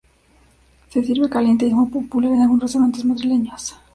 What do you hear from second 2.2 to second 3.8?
en algunos restaurantes madrileños.